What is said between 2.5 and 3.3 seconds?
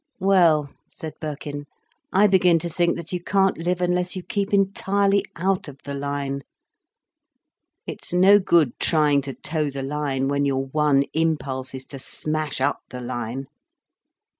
to think that you